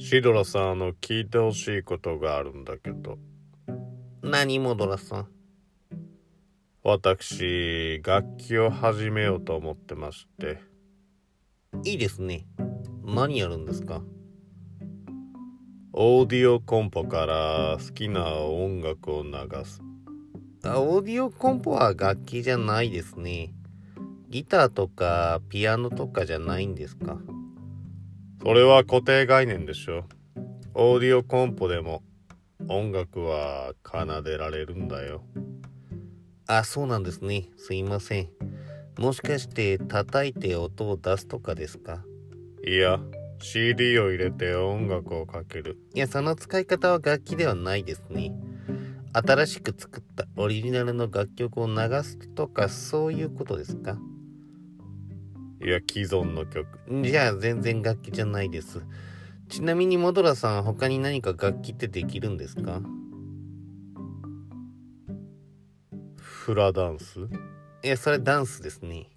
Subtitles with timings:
[0.00, 3.18] シドラさん、あの、聞いてほしいことがあるんだけど。
[4.22, 5.28] 何モドラさん？
[6.84, 10.60] 私、楽器を始めようと思ってまして。
[11.84, 12.46] いいですね。
[13.04, 14.02] 何やるんですか？
[15.92, 19.30] オーディオコンポから好きな音楽を流
[19.64, 19.82] す。
[20.62, 23.52] あオーディオコンポは楽器じゃないですね。
[24.30, 27.18] ギターとかピアノとかじゃないんですか？
[28.40, 30.04] それは固定概念でしょ。
[30.74, 32.02] オーディオコンポでも
[32.68, 35.22] 音楽は奏でられるんだよ。
[36.46, 37.50] あ、そうなんですね。
[37.56, 38.28] すいません。
[38.98, 42.04] もしかして叩いて音を出すとかですか？
[42.66, 43.00] いや、
[43.40, 45.76] CD を入れて音楽をかける。
[45.94, 48.32] いや、その使い方は楽器ではないですね。
[49.12, 53.98] 新しく作ったオリジナルの楽曲を流すとかそういうことですか？
[55.60, 56.66] いや、既存の曲。
[57.02, 58.80] じゃあ全然楽器じゃないです。
[59.48, 62.80] ちなみにモドラさん他に何か楽器ってできるんですか？
[66.16, 67.20] フラダンス？
[67.82, 69.08] いや、それダンスですね。